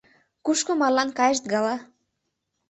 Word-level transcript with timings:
Кушко 0.45 0.71
марлан 0.79 1.09
кайышт 1.17 1.45
гала? 1.51 1.75